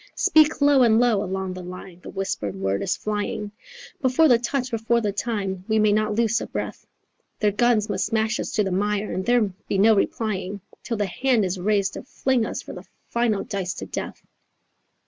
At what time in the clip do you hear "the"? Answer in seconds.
1.53-1.61, 2.01-2.09, 4.27-4.39, 4.99-5.11, 8.63-8.71, 10.97-11.05, 12.73-12.87